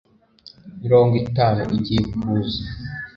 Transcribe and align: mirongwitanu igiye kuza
mirongwitanu 0.81 1.61
igiye 1.77 2.03
kuza 2.19 2.61